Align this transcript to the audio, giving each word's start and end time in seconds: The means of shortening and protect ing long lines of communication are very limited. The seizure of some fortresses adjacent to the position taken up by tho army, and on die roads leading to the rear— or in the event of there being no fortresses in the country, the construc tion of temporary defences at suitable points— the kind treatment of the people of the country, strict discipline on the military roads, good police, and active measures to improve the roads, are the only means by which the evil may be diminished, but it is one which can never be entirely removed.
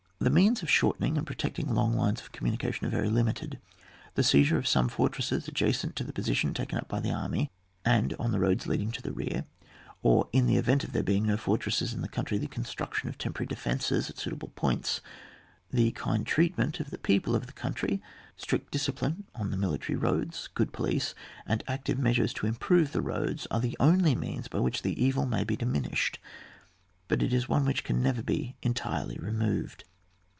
The 0.21 0.29
means 0.29 0.61
of 0.61 0.69
shortening 0.69 1.17
and 1.17 1.25
protect 1.25 1.57
ing 1.57 1.73
long 1.73 1.95
lines 1.97 2.21
of 2.21 2.31
communication 2.31 2.85
are 2.85 2.91
very 2.91 3.09
limited. 3.09 3.57
The 4.13 4.21
seizure 4.21 4.59
of 4.59 4.67
some 4.67 4.87
fortresses 4.87 5.47
adjacent 5.47 5.95
to 5.95 6.03
the 6.03 6.13
position 6.13 6.53
taken 6.53 6.77
up 6.77 6.87
by 6.87 6.99
tho 6.99 7.09
army, 7.09 7.49
and 7.83 8.13
on 8.19 8.31
die 8.31 8.37
roads 8.37 8.67
leading 8.67 8.91
to 8.91 9.01
the 9.01 9.13
rear— 9.13 9.45
or 10.03 10.29
in 10.31 10.45
the 10.45 10.57
event 10.57 10.83
of 10.83 10.91
there 10.91 11.01
being 11.01 11.25
no 11.25 11.37
fortresses 11.37 11.91
in 11.91 12.01
the 12.03 12.07
country, 12.07 12.37
the 12.37 12.45
construc 12.47 12.93
tion 12.93 13.09
of 13.09 13.17
temporary 13.17 13.47
defences 13.47 14.11
at 14.11 14.19
suitable 14.19 14.49
points— 14.49 15.01
the 15.73 15.89
kind 15.93 16.27
treatment 16.27 16.79
of 16.79 16.91
the 16.91 16.99
people 16.99 17.33
of 17.33 17.47
the 17.47 17.51
country, 17.53 17.99
strict 18.37 18.69
discipline 18.71 19.23
on 19.33 19.49
the 19.49 19.57
military 19.57 19.97
roads, 19.97 20.49
good 20.53 20.71
police, 20.71 21.15
and 21.47 21.63
active 21.67 21.97
measures 21.97 22.31
to 22.31 22.45
improve 22.45 22.91
the 22.91 23.01
roads, 23.01 23.47
are 23.49 23.59
the 23.59 23.75
only 23.79 24.13
means 24.13 24.47
by 24.47 24.59
which 24.59 24.83
the 24.83 25.03
evil 25.03 25.25
may 25.25 25.43
be 25.43 25.55
diminished, 25.55 26.19
but 27.07 27.23
it 27.23 27.33
is 27.33 27.49
one 27.49 27.65
which 27.65 27.83
can 27.83 28.03
never 28.03 28.21
be 28.21 28.55
entirely 28.61 29.17
removed. 29.17 29.83